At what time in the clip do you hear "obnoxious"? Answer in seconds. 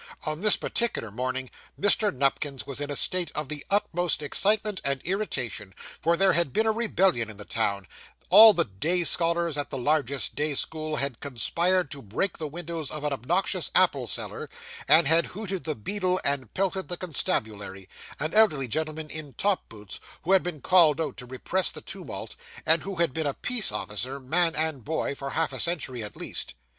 13.13-13.69